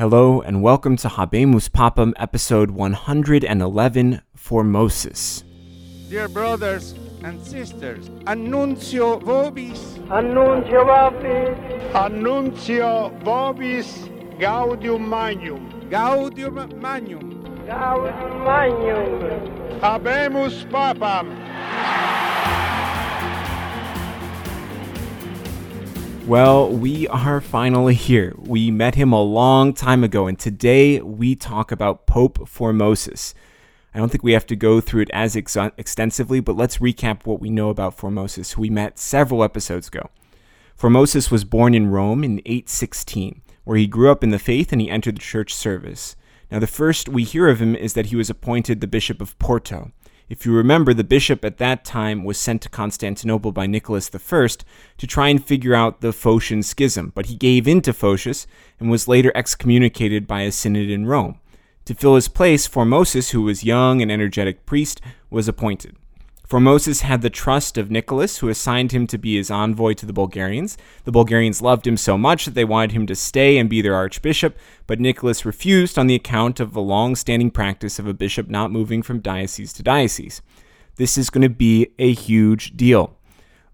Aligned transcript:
Hello 0.00 0.40
and 0.40 0.62
welcome 0.62 0.96
to 0.96 1.08
Habemus 1.08 1.68
Papam, 1.68 2.14
episode 2.16 2.70
111, 2.70 4.22
Formosus. 4.34 5.42
Dear 6.08 6.26
brothers 6.26 6.94
and 7.22 7.38
sisters, 7.44 8.08
annuncio 8.26 9.20
vobis, 9.20 9.98
Annuncio 10.08 10.86
vobis, 10.86 11.92
Annuncio 11.92 13.10
vobis 13.22 14.38
gaudium 14.40 15.06
magnum. 15.06 15.68
gaudium 15.90 16.80
magnum. 16.80 17.44
gaudium 17.66 18.42
magnum. 18.42 19.80
Habemus 19.80 20.64
papam. 20.70 21.49
Well, 26.26 26.70
we 26.70 27.08
are 27.08 27.40
finally 27.40 27.94
here. 27.94 28.34
We 28.38 28.70
met 28.70 28.94
him 28.94 29.12
a 29.12 29.22
long 29.22 29.72
time 29.72 30.04
ago, 30.04 30.26
and 30.26 30.38
today 30.38 31.00
we 31.00 31.34
talk 31.34 31.72
about 31.72 32.06
Pope 32.06 32.38
Formosus. 32.40 33.34
I 33.94 33.98
don't 33.98 34.10
think 34.10 34.22
we 34.22 34.32
have 34.32 34.46
to 34.46 34.56
go 34.56 34.80
through 34.80 35.02
it 35.02 35.10
as 35.12 35.34
ex- 35.34 35.56
extensively, 35.56 36.38
but 36.38 36.56
let's 36.56 36.78
recap 36.78 37.26
what 37.26 37.40
we 37.40 37.50
know 37.50 37.68
about 37.70 37.96
Formosus, 37.96 38.52
who 38.52 38.60
we 38.60 38.70
met 38.70 38.98
several 38.98 39.42
episodes 39.42 39.88
ago. 39.88 40.10
Formosus 40.78 41.30
was 41.30 41.42
born 41.44 41.74
in 41.74 41.90
Rome 41.90 42.22
in 42.22 42.38
816, 42.46 43.42
where 43.64 43.78
he 43.78 43.86
grew 43.86 44.12
up 44.12 44.22
in 44.22 44.30
the 44.30 44.38
faith 44.38 44.72
and 44.72 44.80
he 44.80 44.88
entered 44.88 45.16
the 45.16 45.20
church 45.20 45.52
service. 45.52 46.16
Now, 46.50 46.58
the 46.58 46.66
first 46.66 47.08
we 47.08 47.24
hear 47.24 47.48
of 47.48 47.60
him 47.60 47.74
is 47.74 47.94
that 47.94 48.06
he 48.06 48.16
was 48.16 48.30
appointed 48.30 48.80
the 48.80 48.86
Bishop 48.86 49.20
of 49.20 49.38
Porto. 49.38 49.90
If 50.30 50.46
you 50.46 50.52
remember, 50.52 50.94
the 50.94 51.02
bishop 51.02 51.44
at 51.44 51.58
that 51.58 51.84
time 51.84 52.22
was 52.22 52.38
sent 52.38 52.62
to 52.62 52.68
Constantinople 52.68 53.50
by 53.50 53.66
Nicholas 53.66 54.08
I 54.14 54.48
to 54.96 55.06
try 55.08 55.28
and 55.28 55.44
figure 55.44 55.74
out 55.74 56.02
the 56.02 56.12
Photian 56.12 56.62
schism, 56.62 57.10
but 57.16 57.26
he 57.26 57.34
gave 57.34 57.66
in 57.66 57.80
to 57.80 57.92
Photius 57.92 58.46
and 58.78 58.88
was 58.92 59.08
later 59.08 59.32
excommunicated 59.34 60.28
by 60.28 60.42
a 60.42 60.52
synod 60.52 60.88
in 60.88 61.04
Rome. 61.04 61.40
To 61.86 61.96
fill 61.96 62.14
his 62.14 62.28
place, 62.28 62.68
Formosus, 62.68 63.30
who 63.30 63.42
was 63.42 63.64
young 63.64 64.00
and 64.00 64.12
energetic 64.12 64.66
priest, 64.66 65.00
was 65.30 65.48
appointed. 65.48 65.96
Formosus 66.50 67.02
had 67.02 67.22
the 67.22 67.30
trust 67.30 67.78
of 67.78 67.92
Nicholas, 67.92 68.38
who 68.38 68.48
assigned 68.48 68.90
him 68.90 69.06
to 69.06 69.16
be 69.16 69.36
his 69.36 69.52
envoy 69.52 69.92
to 69.92 70.04
the 70.04 70.12
Bulgarians. 70.12 70.76
The 71.04 71.12
Bulgarians 71.12 71.62
loved 71.62 71.86
him 71.86 71.96
so 71.96 72.18
much 72.18 72.44
that 72.44 72.54
they 72.54 72.64
wanted 72.64 72.90
him 72.90 73.06
to 73.06 73.14
stay 73.14 73.56
and 73.56 73.70
be 73.70 73.80
their 73.80 73.94
archbishop, 73.94 74.58
but 74.88 74.98
Nicholas 74.98 75.46
refused 75.46 75.96
on 75.96 76.08
the 76.08 76.16
account 76.16 76.58
of 76.58 76.72
the 76.72 76.80
long 76.80 77.14
standing 77.14 77.52
practice 77.52 78.00
of 78.00 78.08
a 78.08 78.14
bishop 78.14 78.48
not 78.48 78.72
moving 78.72 79.00
from 79.00 79.20
diocese 79.20 79.72
to 79.74 79.84
diocese. 79.84 80.42
This 80.96 81.16
is 81.16 81.30
going 81.30 81.42
to 81.42 81.48
be 81.48 81.92
a 82.00 82.12
huge 82.12 82.76
deal. 82.76 83.16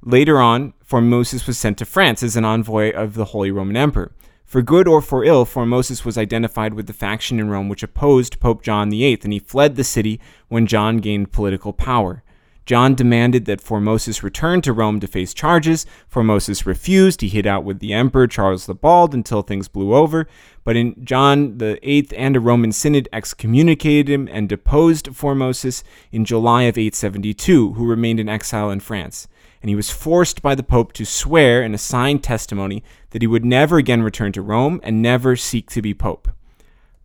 Later 0.03 0.39
on, 0.39 0.75
Formosus 0.87 1.47
was 1.47 1.57
sent 1.57 1.79
to 1.79 1.87
France 1.87 2.23
as 2.23 2.37
an 2.37 2.45
envoy 2.45 2.93
of 2.93 3.15
the 3.15 3.25
Holy 3.27 3.51
Roman 3.51 3.79
Emperor. 3.79 4.13
For 4.45 4.61
good 4.61 4.87
or 4.87 5.01
for 5.01 5.25
ill, 5.25 5.47
Formosus 5.47 6.05
was 6.05 6.19
identified 6.19 6.75
with 6.75 6.89
the 6.89 6.93
faction 6.93 7.41
in 7.41 7.49
Rome 7.49 7.71
which 7.71 7.83
opposed 7.83 8.39
Pope 8.39 8.63
John 8.63 8.91
VIII, 8.91 9.21
and 9.25 9.33
he 9.33 9.39
fled 9.39 9.77
the 9.77 9.83
city 9.83 10.21
when 10.49 10.67
John 10.67 10.99
gained 10.99 11.33
political 11.33 11.73
power. 11.73 12.23
John 12.67 12.97
demanded 12.97 13.45
that 13.45 13.61
Formosus 13.61 14.25
return 14.25 14.61
to 14.62 14.72
Rome 14.72 14.98
to 14.98 15.06
face 15.06 15.33
charges. 15.33 15.86
Formosus 16.12 16.67
refused. 16.67 17.20
He 17.20 17.28
hid 17.28 17.47
out 17.47 17.62
with 17.62 17.78
the 17.78 17.92
emperor 17.92 18.27
Charles 18.27 18.67
the 18.67 18.75
Bald 18.75 19.14
until 19.14 19.42
things 19.42 19.69
blew 19.69 19.95
over. 19.95 20.27
But 20.64 20.75
in 20.75 21.05
John 21.05 21.59
the 21.59 21.78
Eighth 21.89 22.12
and 22.17 22.34
a 22.34 22.41
Roman 22.41 22.72
synod 22.72 23.09
excommunicated 23.12 24.09
him 24.09 24.28
and 24.33 24.48
deposed 24.48 25.14
Formosus 25.14 25.84
in 26.11 26.25
July 26.25 26.64
of 26.64 26.77
872, 26.77 27.75
who 27.75 27.87
remained 27.87 28.19
in 28.19 28.28
exile 28.28 28.70
in 28.70 28.81
France. 28.81 29.28
And 29.62 29.69
he 29.69 29.77
was 29.77 29.91
forced 29.91 30.42
by 30.42 30.56
the 30.56 30.64
Pope 30.64 30.92
to 30.94 31.05
swear 31.05 31.62
in 31.62 31.72
a 31.72 31.78
signed 31.78 32.25
testimony 32.25 32.83
that 33.11 33.22
he 33.22 33.28
would 33.28 33.44
never 33.44 33.78
again 33.78 34.03
return 34.03 34.33
to 34.33 34.42
Rome 34.42 34.81
and 34.83 35.00
never 35.00 35.37
seek 35.37 35.70
to 35.70 35.81
be 35.81 35.94
Pope. 35.94 36.28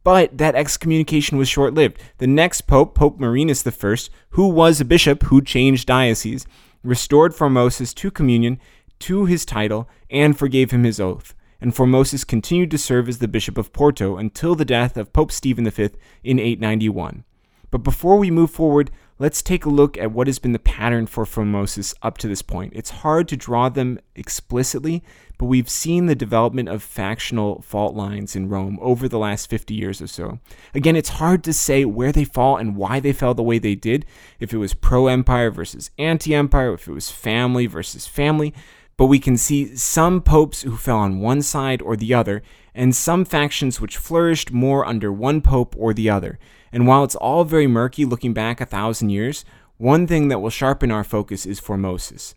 But 0.03 0.37
that 0.37 0.55
excommunication 0.55 1.37
was 1.37 1.47
short 1.47 1.73
lived. 1.73 1.99
The 2.17 2.27
next 2.27 2.61
pope, 2.61 2.95
Pope 2.95 3.19
Marinus 3.19 3.65
I, 3.65 3.95
who 4.31 4.47
was 4.47 4.81
a 4.81 4.85
bishop 4.85 5.23
who 5.23 5.41
changed 5.41 5.87
dioceses, 5.87 6.47
restored 6.83 7.33
Formosus 7.33 7.93
to 7.95 8.09
communion, 8.09 8.59
to 8.99 9.25
his 9.25 9.45
title, 9.45 9.87
and 10.09 10.37
forgave 10.37 10.71
him 10.71 10.83
his 10.83 10.99
oath. 10.99 11.35
And 11.59 11.75
Formosus 11.75 12.25
continued 12.25 12.71
to 12.71 12.77
serve 12.79 13.07
as 13.07 13.19
the 13.19 13.27
bishop 13.27 13.57
of 13.57 13.73
Porto 13.73 14.17
until 14.17 14.55
the 14.55 14.65
death 14.65 14.97
of 14.97 15.13
Pope 15.13 15.31
Stephen 15.31 15.69
V 15.69 15.89
in 16.23 16.39
891. 16.39 17.23
But 17.69 17.83
before 17.83 18.17
we 18.17 18.31
move 18.31 18.49
forward, 18.49 18.89
let's 19.21 19.43
take 19.43 19.65
a 19.65 19.69
look 19.69 19.99
at 19.99 20.11
what 20.11 20.25
has 20.25 20.39
been 20.39 20.51
the 20.51 20.57
pattern 20.57 21.05
for 21.05 21.25
Formosus 21.25 21.93
up 22.01 22.17
to 22.17 22.27
this 22.27 22.41
point. 22.41 22.73
It's 22.75 22.89
hard 22.89 23.27
to 23.27 23.37
draw 23.37 23.69
them 23.69 23.99
explicitly, 24.15 25.03
but 25.37 25.45
we've 25.45 25.69
seen 25.69 26.07
the 26.07 26.15
development 26.15 26.69
of 26.69 26.81
factional 26.81 27.61
fault 27.61 27.95
lines 27.95 28.35
in 28.35 28.49
Rome 28.49 28.79
over 28.81 29.07
the 29.07 29.19
last 29.19 29.47
50 29.47 29.75
years 29.75 30.01
or 30.01 30.07
so. 30.07 30.39
Again, 30.73 30.95
it's 30.95 31.09
hard 31.09 31.43
to 31.43 31.53
say 31.53 31.85
where 31.85 32.11
they 32.11 32.23
fall 32.23 32.57
and 32.57 32.75
why 32.75 32.99
they 32.99 33.13
fell 33.13 33.35
the 33.35 33.43
way 33.43 33.59
they 33.59 33.75
did, 33.75 34.07
if 34.39 34.55
it 34.55 34.57
was 34.57 34.73
pro 34.73 35.05
empire 35.05 35.51
versus 35.51 35.91
anti 35.99 36.33
empire, 36.33 36.73
if 36.73 36.87
it 36.87 36.93
was 36.93 37.11
family 37.11 37.67
versus 37.67 38.07
family. 38.07 38.55
But 39.01 39.07
we 39.07 39.17
can 39.17 39.35
see 39.35 39.75
some 39.75 40.21
popes 40.21 40.61
who 40.61 40.77
fell 40.77 40.99
on 40.99 41.21
one 41.21 41.41
side 41.41 41.81
or 41.81 41.95
the 41.95 42.13
other, 42.13 42.43
and 42.75 42.95
some 42.95 43.25
factions 43.25 43.81
which 43.81 43.97
flourished 43.97 44.51
more 44.51 44.85
under 44.85 45.11
one 45.11 45.41
pope 45.41 45.73
or 45.75 45.91
the 45.91 46.07
other. 46.07 46.37
And 46.71 46.85
while 46.85 47.03
it's 47.03 47.15
all 47.15 47.43
very 47.43 47.65
murky 47.65 48.05
looking 48.05 48.31
back 48.31 48.61
a 48.61 48.65
thousand 48.67 49.09
years, 49.09 49.43
one 49.77 50.05
thing 50.05 50.27
that 50.27 50.37
will 50.37 50.51
sharpen 50.51 50.91
our 50.91 51.03
focus 51.03 51.47
is 51.47 51.59
Formosus. 51.59 52.35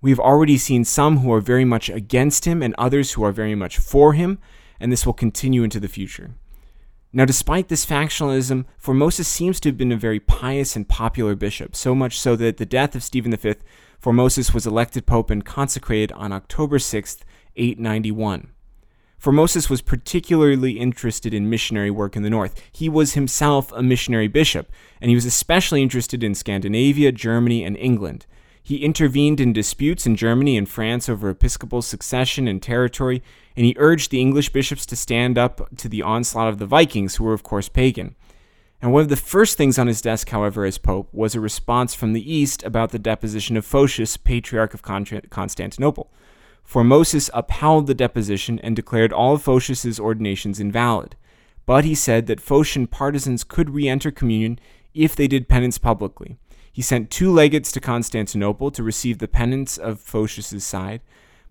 We've 0.00 0.18
already 0.18 0.56
seen 0.56 0.86
some 0.86 1.18
who 1.18 1.30
are 1.30 1.42
very 1.42 1.66
much 1.66 1.90
against 1.90 2.46
him 2.46 2.62
and 2.62 2.74
others 2.78 3.12
who 3.12 3.22
are 3.22 3.30
very 3.30 3.54
much 3.54 3.76
for 3.76 4.14
him, 4.14 4.38
and 4.80 4.90
this 4.90 5.04
will 5.04 5.12
continue 5.12 5.62
into 5.62 5.78
the 5.78 5.88
future. 5.88 6.30
Now, 7.12 7.24
despite 7.24 7.68
this 7.68 7.86
factionalism, 7.86 8.66
Formosus 8.82 9.26
seems 9.26 9.60
to 9.60 9.70
have 9.70 9.78
been 9.78 9.92
a 9.92 9.96
very 9.96 10.20
pious 10.20 10.76
and 10.76 10.86
popular 10.86 11.34
bishop, 11.34 11.74
so 11.74 11.94
much 11.94 12.20
so 12.20 12.36
that 12.36 12.46
at 12.46 12.56
the 12.58 12.66
death 12.66 12.94
of 12.94 13.02
Stephen 13.02 13.34
V, 13.34 13.54
Formosus 14.02 14.52
was 14.52 14.66
elected 14.66 15.06
pope 15.06 15.30
and 15.30 15.44
consecrated 15.44 16.12
on 16.12 16.32
October 16.32 16.78
6, 16.78 17.18
891. 17.56 18.48
Formosus 19.18 19.68
was 19.68 19.80
particularly 19.80 20.78
interested 20.78 21.34
in 21.34 21.50
missionary 21.50 21.90
work 21.90 22.14
in 22.14 22.22
the 22.22 22.30
north. 22.30 22.60
He 22.70 22.88
was 22.88 23.14
himself 23.14 23.72
a 23.72 23.82
missionary 23.82 24.28
bishop, 24.28 24.70
and 25.00 25.08
he 25.08 25.14
was 25.14 25.24
especially 25.24 25.82
interested 25.82 26.22
in 26.22 26.34
Scandinavia, 26.34 27.10
Germany, 27.10 27.64
and 27.64 27.76
England. 27.78 28.26
He 28.68 28.84
intervened 28.84 29.40
in 29.40 29.54
disputes 29.54 30.04
in 30.04 30.14
Germany 30.14 30.58
and 30.58 30.68
France 30.68 31.08
over 31.08 31.30
episcopal 31.30 31.80
succession 31.80 32.46
and 32.46 32.60
territory, 32.60 33.22
and 33.56 33.64
he 33.64 33.74
urged 33.78 34.10
the 34.10 34.20
English 34.20 34.50
bishops 34.50 34.84
to 34.84 34.94
stand 34.94 35.38
up 35.38 35.74
to 35.78 35.88
the 35.88 36.02
onslaught 36.02 36.48
of 36.48 36.58
the 36.58 36.66
Vikings, 36.66 37.16
who 37.16 37.24
were, 37.24 37.32
of 37.32 37.42
course, 37.42 37.70
pagan. 37.70 38.14
And 38.82 38.92
one 38.92 39.00
of 39.00 39.08
the 39.08 39.16
first 39.16 39.56
things 39.56 39.78
on 39.78 39.86
his 39.86 40.02
desk, 40.02 40.28
however, 40.28 40.66
as 40.66 40.76
Pope, 40.76 41.08
was 41.14 41.34
a 41.34 41.40
response 41.40 41.94
from 41.94 42.12
the 42.12 42.30
East 42.30 42.62
about 42.62 42.90
the 42.90 42.98
deposition 42.98 43.56
of 43.56 43.64
Photius, 43.64 44.18
Patriarch 44.18 44.74
of 44.74 44.82
Constantinople. 44.82 46.12
Formosus 46.62 47.30
upheld 47.32 47.86
the 47.86 47.94
deposition 47.94 48.58
and 48.58 48.76
declared 48.76 49.14
all 49.14 49.32
of 49.32 49.48
ordinations 49.98 50.60
invalid. 50.60 51.16
But 51.64 51.86
he 51.86 51.94
said 51.94 52.26
that 52.26 52.38
Photian 52.38 52.86
partisans 52.86 53.44
could 53.44 53.70
re 53.70 53.88
enter 53.88 54.10
communion 54.10 54.58
if 54.92 55.16
they 55.16 55.26
did 55.26 55.48
penance 55.48 55.78
publicly. 55.78 56.36
He 56.78 56.82
sent 56.82 57.10
two 57.10 57.32
legates 57.32 57.72
to 57.72 57.80
Constantinople 57.80 58.70
to 58.70 58.84
receive 58.84 59.18
the 59.18 59.26
penance 59.26 59.78
of 59.78 59.98
Photius's 59.98 60.62
side, 60.62 61.00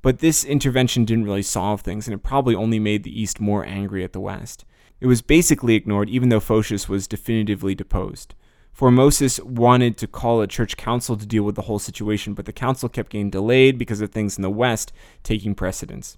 but 0.02 0.20
this 0.20 0.46
intervention 0.46 1.04
didn't 1.04 1.26
really 1.26 1.42
solve 1.42 1.82
things, 1.82 2.08
and 2.08 2.14
it 2.14 2.24
probably 2.24 2.56
only 2.56 2.80
made 2.80 3.04
the 3.04 3.22
East 3.22 3.42
more 3.42 3.66
angry 3.66 4.06
at 4.06 4.14
the 4.14 4.22
West. 4.22 4.64
It 5.02 5.08
was 5.08 5.22
basically 5.22 5.76
ignored, 5.76 6.10
even 6.10 6.30
though 6.30 6.40
Photius 6.40 6.88
was 6.88 7.10
definitively 7.10 7.76
deposed. 7.76 8.36
Formosus 8.74 9.44
wanted 9.44 9.98
to 9.98 10.08
call 10.08 10.40
a 10.40 10.48
church 10.48 10.78
council 10.78 11.18
to 11.18 11.26
deal 11.26 11.44
with 11.44 11.56
the 11.56 11.64
whole 11.64 11.78
situation, 11.78 12.34
but 12.34 12.46
the 12.46 12.54
council 12.54 12.88
kept 12.88 13.12
getting 13.12 13.30
delayed 13.30 13.78
because 13.78 14.00
of 14.00 14.12
things 14.12 14.38
in 14.38 14.44
the 14.44 14.50
West 14.50 14.94
taking 15.24 15.56
precedence. 15.56 16.18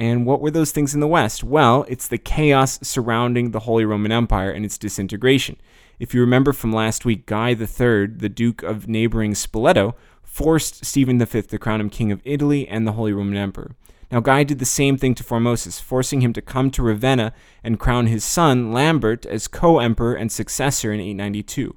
And 0.00 0.24
what 0.24 0.40
were 0.40 0.50
those 0.50 0.72
things 0.72 0.94
in 0.94 1.00
the 1.00 1.06
West? 1.06 1.44
Well, 1.44 1.84
it's 1.86 2.08
the 2.08 2.16
chaos 2.16 2.78
surrounding 2.82 3.50
the 3.50 3.60
Holy 3.60 3.84
Roman 3.84 4.10
Empire 4.10 4.50
and 4.50 4.64
its 4.64 4.78
disintegration. 4.78 5.60
If 5.98 6.14
you 6.14 6.22
remember 6.22 6.54
from 6.54 6.72
last 6.72 7.04
week, 7.04 7.26
Guy 7.26 7.50
III, 7.50 8.06
the 8.06 8.32
Duke 8.34 8.62
of 8.62 8.88
neighboring 8.88 9.34
Spoleto, 9.34 9.92
forced 10.22 10.86
Stephen 10.86 11.18
V 11.22 11.42
to 11.42 11.58
crown 11.58 11.82
him 11.82 11.90
King 11.90 12.10
of 12.12 12.22
Italy 12.24 12.66
and 12.66 12.86
the 12.86 12.92
Holy 12.92 13.12
Roman 13.12 13.36
Emperor. 13.36 13.76
Now, 14.10 14.20
Guy 14.20 14.42
did 14.42 14.58
the 14.58 14.64
same 14.64 14.96
thing 14.96 15.14
to 15.16 15.22
Formosus, 15.22 15.82
forcing 15.82 16.22
him 16.22 16.32
to 16.32 16.40
come 16.40 16.70
to 16.70 16.82
Ravenna 16.82 17.34
and 17.62 17.78
crown 17.78 18.06
his 18.06 18.24
son, 18.24 18.72
Lambert, 18.72 19.26
as 19.26 19.48
co 19.48 19.80
emperor 19.80 20.14
and 20.14 20.32
successor 20.32 20.94
in 20.94 21.00
892. 21.00 21.76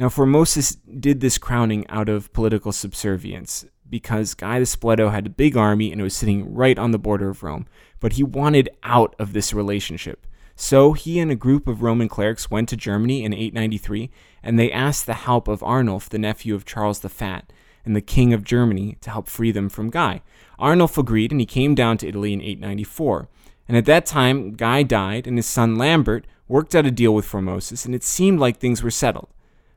Now, 0.00 0.08
Formosus 0.08 0.78
did 0.98 1.20
this 1.20 1.38
crowning 1.38 1.86
out 1.88 2.08
of 2.08 2.32
political 2.32 2.72
subservience 2.72 3.66
because 3.92 4.32
Guy 4.32 4.58
the 4.58 4.64
Spoleto 4.64 5.12
had 5.12 5.26
a 5.26 5.30
big 5.30 5.54
army 5.54 5.92
and 5.92 6.00
it 6.00 6.04
was 6.04 6.16
sitting 6.16 6.52
right 6.52 6.78
on 6.78 6.92
the 6.92 6.98
border 6.98 7.28
of 7.28 7.42
Rome, 7.42 7.66
but 8.00 8.14
he 8.14 8.24
wanted 8.24 8.70
out 8.82 9.14
of 9.18 9.34
this 9.34 9.52
relationship. 9.52 10.26
So 10.56 10.94
he 10.94 11.20
and 11.20 11.30
a 11.30 11.36
group 11.36 11.68
of 11.68 11.82
Roman 11.82 12.08
clerics 12.08 12.50
went 12.50 12.70
to 12.70 12.76
Germany 12.76 13.22
in 13.22 13.34
893 13.34 14.10
and 14.42 14.58
they 14.58 14.72
asked 14.72 15.04
the 15.04 15.12
help 15.12 15.46
of 15.46 15.62
Arnulf, 15.62 16.08
the 16.08 16.18
nephew 16.18 16.54
of 16.54 16.64
Charles 16.64 17.00
the 17.00 17.10
Fat 17.10 17.52
and 17.84 17.94
the 17.94 18.00
king 18.00 18.32
of 18.32 18.44
Germany, 18.44 18.96
to 19.02 19.10
help 19.10 19.28
free 19.28 19.52
them 19.52 19.68
from 19.68 19.90
Guy. 19.90 20.22
Arnulf 20.58 20.96
agreed 20.96 21.30
and 21.30 21.40
he 21.40 21.46
came 21.46 21.74
down 21.74 21.98
to 21.98 22.08
Italy 22.08 22.32
in 22.32 22.40
894. 22.40 23.28
And 23.68 23.76
at 23.76 23.84
that 23.84 24.06
time, 24.06 24.52
Guy 24.52 24.82
died, 24.82 25.26
and 25.26 25.38
his 25.38 25.46
son 25.46 25.76
Lambert 25.76 26.26
worked 26.48 26.74
out 26.74 26.86
a 26.86 26.90
deal 26.90 27.14
with 27.14 27.26
Formosus, 27.26 27.86
and 27.86 27.94
it 27.94 28.02
seemed 28.02 28.40
like 28.40 28.58
things 28.58 28.82
were 28.82 28.90
settled. 28.90 29.28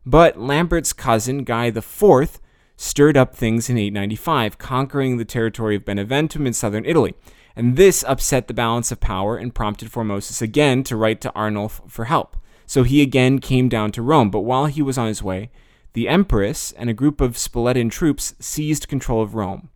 But 0.06 0.40
Lambert's 0.40 0.94
cousin, 0.94 1.44
Guy 1.44 1.68
IV, 1.68 2.40
stirred 2.78 3.18
up 3.18 3.36
things 3.36 3.70
in 3.70 3.78
895, 3.78 4.58
conquering 4.58 5.18
the 5.18 5.26
territory 5.26 5.76
of 5.76 5.86
Beneventum 5.86 6.46
in 6.46 6.54
southern 6.54 6.86
Italy. 6.86 7.14
And 7.56 7.78
this 7.78 8.04
upset 8.04 8.48
the 8.48 8.54
balance 8.54 8.92
of 8.92 9.00
power 9.00 9.38
and 9.38 9.56
prompted 9.56 9.90
Formosus 9.90 10.42
again 10.42 10.84
to 10.84 10.96
write 10.96 11.22
to 11.22 11.34
Arnulf 11.34 11.82
for 11.88 12.06
help. 12.06 12.36
So 12.66 12.84
he 12.84 13.02
again 13.02 13.40
came 13.40 13.70
down 13.70 13.92
to 13.94 14.02
Rome, 14.02 14.30
but 14.30 14.42
while 14.42 14.66
he 14.66 14.82
was 14.82 14.98
on 14.98 15.08
his 15.08 15.24
way, 15.24 15.52
the 15.94 16.10
Empress 16.10 16.74
and 16.74 16.90
a 16.90 16.94
group 16.94 17.22
of 17.22 17.38
Spoletan 17.38 17.90
troops 17.90 18.36
seized 18.40 18.88
control 18.88 19.22
of 19.22 19.36
Rome. 19.36 19.70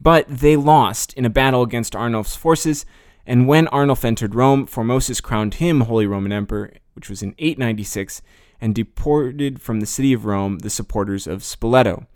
But 0.00 0.26
they 0.28 0.56
lost 0.56 1.12
in 1.12 1.24
a 1.24 1.30
battle 1.30 1.62
against 1.62 1.94
Arnulf's 1.94 2.34
forces, 2.34 2.84
and 3.24 3.46
when 3.46 3.68
Arnulf 3.68 4.04
entered 4.04 4.34
Rome, 4.34 4.66
Formosus 4.66 5.22
crowned 5.22 5.54
him 5.54 5.82
Holy 5.82 6.06
Roman 6.06 6.32
Emperor, 6.32 6.72
which 6.94 7.08
was 7.08 7.22
in 7.22 7.36
896, 7.38 8.20
and 8.60 8.74
deported 8.74 9.60
from 9.60 9.78
the 9.78 9.86
city 9.86 10.12
of 10.12 10.24
Rome 10.24 10.58
the 10.60 10.70
supporters 10.70 11.28
of 11.28 11.42
Spoleto. 11.42 12.06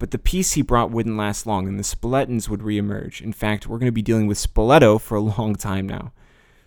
But 0.00 0.12
the 0.12 0.18
peace 0.18 0.52
he 0.52 0.62
brought 0.62 0.90
wouldn't 0.90 1.18
last 1.18 1.46
long, 1.46 1.68
and 1.68 1.78
the 1.78 1.84
Spoletans 1.84 2.48
would 2.48 2.60
reemerge. 2.60 3.20
In 3.20 3.34
fact, 3.34 3.68
we're 3.68 3.78
going 3.78 3.86
to 3.86 3.92
be 3.92 4.00
dealing 4.00 4.26
with 4.26 4.38
Spoleto 4.38 4.98
for 4.98 5.16
a 5.16 5.20
long 5.38 5.54
time 5.54 5.86
now. 5.86 6.12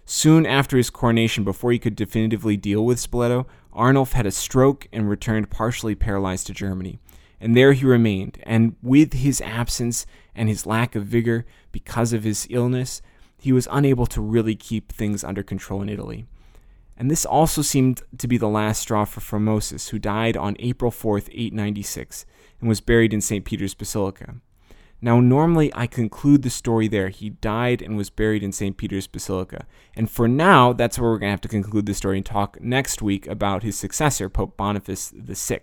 Soon 0.06 0.46
after 0.46 0.78
his 0.78 0.92
coronation, 0.92 1.44
before 1.44 1.72
he 1.72 1.80
could 1.80 1.96
definitively 1.96 2.56
deal 2.56 2.86
with 2.86 3.00
Spoleto, 3.00 3.48
Arnulf 3.74 4.12
had 4.12 4.28
a 4.28 4.32
stroke 4.32 4.88
and 4.94 5.10
returned 5.10 5.50
partially 5.50 5.96
paralyzed 5.96 6.46
to 6.48 6.54
Germany. 6.54 7.00
And 7.42 7.58
there 7.58 7.74
he 7.74 7.86
remained, 7.86 8.38
and 8.44 8.76
with 8.84 9.14
his 9.14 9.42
absence 9.42 10.06
and 10.36 10.48
his 10.48 10.68
lack 10.68 10.94
of 10.94 11.08
vigor 11.08 11.44
because 11.72 12.14
of 12.14 12.24
his 12.24 12.46
illness, 12.52 13.02
he 13.40 13.52
was 13.52 13.68
unable 13.72 14.06
to 14.06 14.22
really 14.22 14.56
keep 14.56 14.92
things 14.92 15.24
under 15.24 15.42
control 15.42 15.82
in 15.82 15.90
Italy. 15.90 16.28
And 16.98 17.10
this 17.10 17.26
also 17.26 17.62
seemed 17.62 18.02
to 18.18 18.28
be 18.28 18.38
the 18.38 18.48
last 18.48 18.82
straw 18.82 19.06
for 19.06 19.20
Formosus, 19.20 19.90
who 19.90 20.00
died 20.00 20.38
on 20.38 20.56
April 20.60 20.92
4th, 20.92 21.30
896 21.30 22.26
and 22.64 22.70
was 22.70 22.80
buried 22.80 23.14
in 23.14 23.20
St. 23.20 23.44
Peter's 23.44 23.74
Basilica. 23.74 24.36
Now, 25.02 25.20
normally 25.20 25.70
I 25.76 25.86
conclude 25.86 26.44
the 26.44 26.50
story 26.50 26.88
there. 26.88 27.10
He 27.10 27.30
died 27.30 27.82
and 27.82 27.98
was 27.98 28.10
buried 28.10 28.42
in 28.42 28.54
St. 28.54 28.78
Peter's 28.78 29.06
Basilica. 29.06 29.66
And 29.98 30.10
for 30.10 30.30
now, 30.30 30.72
that's 30.72 30.98
where 30.98 31.12
we're 31.12 31.18
going 31.18 31.28
to 31.28 31.32
have 31.32 31.42
to 31.42 31.50
conclude 31.50 31.88
the 31.88 31.94
story 31.94 32.16
and 32.16 32.26
talk 32.26 32.58
next 32.62 33.02
week 33.02 33.28
about 33.28 33.64
his 33.64 33.78
successor, 33.78 34.30
Pope 34.30 34.56
Boniface 34.56 35.12
VI. 35.14 35.60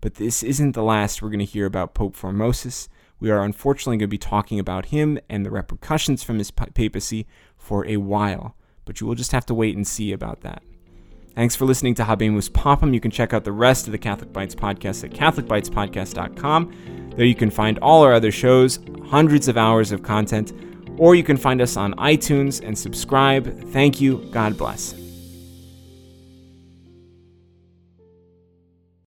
But 0.00 0.14
this 0.14 0.44
isn't 0.44 0.76
the 0.76 0.84
last 0.84 1.20
we're 1.20 1.30
going 1.30 1.40
to 1.40 1.44
hear 1.44 1.66
about 1.66 1.94
Pope 1.94 2.16
Formosus. 2.16 2.86
We 3.18 3.32
are 3.32 3.42
unfortunately 3.42 3.96
going 3.96 4.06
to 4.06 4.06
be 4.06 4.18
talking 4.18 4.60
about 4.60 4.86
him 4.86 5.18
and 5.28 5.44
the 5.44 5.50
repercussions 5.50 6.22
from 6.22 6.38
his 6.38 6.52
papacy 6.52 7.26
for 7.56 7.84
a 7.88 7.96
while. 7.96 8.54
But 8.84 9.00
you 9.00 9.06
will 9.06 9.14
just 9.14 9.32
have 9.32 9.46
to 9.46 9.54
wait 9.54 9.76
and 9.76 9.86
see 9.86 10.12
about 10.12 10.42
that. 10.42 10.62
Thanks 11.34 11.56
for 11.56 11.64
listening 11.64 11.94
to 11.94 12.04
Habemus 12.04 12.50
Papam. 12.50 12.92
You 12.92 13.00
can 13.00 13.10
check 13.10 13.32
out 13.32 13.44
the 13.44 13.52
rest 13.52 13.86
of 13.86 13.92
the 13.92 13.98
Catholic 13.98 14.32
Bites 14.32 14.54
podcast 14.54 15.04
at 15.04 15.12
CatholicBitesPodcast.com. 15.12 17.12
There 17.16 17.24
you 17.24 17.34
can 17.34 17.50
find 17.50 17.78
all 17.78 18.02
our 18.02 18.12
other 18.12 18.30
shows, 18.30 18.80
hundreds 19.06 19.48
of 19.48 19.56
hours 19.56 19.92
of 19.92 20.02
content, 20.02 20.52
or 20.98 21.14
you 21.14 21.22
can 21.22 21.38
find 21.38 21.62
us 21.62 21.76
on 21.76 21.94
iTunes 21.94 22.62
and 22.62 22.76
subscribe. 22.76 23.70
Thank 23.70 24.00
you. 24.00 24.28
God 24.30 24.58
bless. 24.58 25.01